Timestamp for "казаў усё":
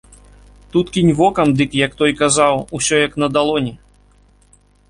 2.23-2.95